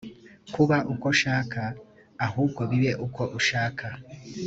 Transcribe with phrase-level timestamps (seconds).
[0.53, 1.61] kuba uko nshaka
[2.25, 3.85] ahubwo bibe uko ushaka